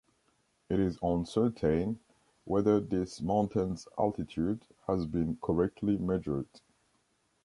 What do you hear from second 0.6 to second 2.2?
It is uncertain